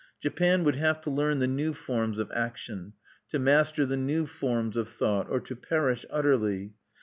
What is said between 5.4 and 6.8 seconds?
to perish utterly.